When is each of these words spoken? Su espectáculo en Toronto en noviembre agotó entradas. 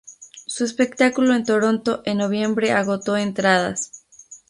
Su 0.47 0.63
espectáculo 0.63 1.35
en 1.35 1.45
Toronto 1.45 2.01
en 2.05 2.17
noviembre 2.17 2.71
agotó 2.71 3.17
entradas. 3.17 3.91